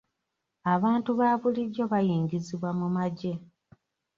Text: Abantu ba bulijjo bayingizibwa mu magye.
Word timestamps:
Abantu 0.73 1.09
ba 1.19 1.29
bulijjo 1.41 1.83
bayingizibwa 1.91 2.69
mu 2.79 2.87
magye. 2.95 3.33